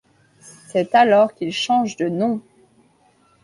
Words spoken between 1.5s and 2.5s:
change de nom.